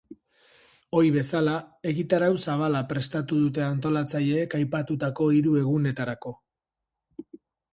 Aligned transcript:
Ohi 0.99 1.09
bezala, 1.17 1.51
egitarau 1.91 2.29
zabala 2.45 2.81
prestatu 2.93 3.37
dute 3.43 3.65
antolatzaileek 3.67 4.57
aipatutako 4.61 5.29
hiru 5.37 5.55
egunetarako. 5.61 6.35